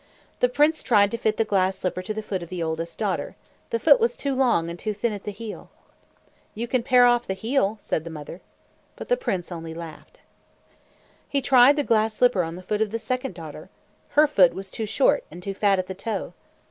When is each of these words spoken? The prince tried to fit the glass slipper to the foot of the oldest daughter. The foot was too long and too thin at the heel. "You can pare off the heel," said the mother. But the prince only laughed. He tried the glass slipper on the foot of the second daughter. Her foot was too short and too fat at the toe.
The 0.39 0.49
prince 0.49 0.81
tried 0.81 1.11
to 1.11 1.17
fit 1.19 1.37
the 1.37 1.45
glass 1.45 1.77
slipper 1.77 2.01
to 2.01 2.11
the 2.11 2.23
foot 2.23 2.41
of 2.41 2.49
the 2.49 2.63
oldest 2.63 2.97
daughter. 2.97 3.35
The 3.69 3.77
foot 3.77 3.99
was 3.99 4.17
too 4.17 4.33
long 4.33 4.67
and 4.67 4.79
too 4.79 4.95
thin 4.95 5.13
at 5.13 5.25
the 5.25 5.31
heel. 5.31 5.69
"You 6.55 6.67
can 6.67 6.81
pare 6.81 7.05
off 7.05 7.27
the 7.27 7.35
heel," 7.35 7.77
said 7.79 8.03
the 8.03 8.09
mother. 8.09 8.41
But 8.95 9.09
the 9.09 9.15
prince 9.15 9.51
only 9.51 9.75
laughed. 9.75 10.19
He 11.29 11.39
tried 11.39 11.75
the 11.75 11.83
glass 11.83 12.15
slipper 12.15 12.41
on 12.41 12.55
the 12.55 12.63
foot 12.63 12.81
of 12.81 12.89
the 12.89 12.97
second 12.97 13.35
daughter. 13.35 13.69
Her 14.17 14.25
foot 14.25 14.55
was 14.55 14.71
too 14.71 14.87
short 14.87 15.23
and 15.29 15.43
too 15.43 15.53
fat 15.53 15.77
at 15.77 15.85
the 15.85 15.93
toe. 15.93 16.33